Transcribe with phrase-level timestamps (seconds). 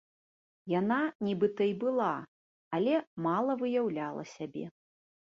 [0.79, 0.95] Яна
[1.27, 2.07] нібыта і была,
[2.77, 2.93] але
[3.27, 4.65] мала выяўляла сябе.